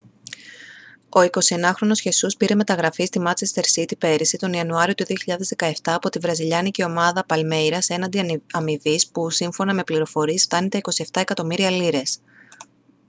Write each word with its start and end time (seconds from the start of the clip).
ο 1.09 1.19
21χρονος 1.31 1.99
χεσούς 2.01 2.37
πήρε 2.37 2.55
μεταγραφή 2.55 3.05
στη 3.05 3.19
μάντσεστερ 3.19 3.65
σίτι 3.65 3.95
πέρυσι 3.95 4.37
τον 4.37 4.53
ιανουάριο 4.53 4.95
του 4.95 5.05
2017 5.57 5.71
από 5.83 6.09
τη 6.09 6.19
βραζιλιάνικη 6.19 6.83
ομάδα 6.83 7.25
παλμέιρας 7.25 7.89
έναντι 7.89 8.43
αμοιβής 8.53 9.07
που 9.07 9.29
σύμφωνα 9.29 9.73
με 9.73 9.83
πληροφορίες 9.83 10.43
φτάνει 10.43 10.69
τα 10.69 10.79
27 10.81 11.03
εκατομμύρια 11.21 11.69
λίρες 11.69 12.19